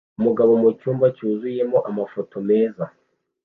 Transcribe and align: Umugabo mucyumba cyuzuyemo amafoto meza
Umugabo 0.19 0.51
mucyumba 0.63 1.05
cyuzuyemo 1.15 1.77
amafoto 1.89 2.35
meza 2.49 2.83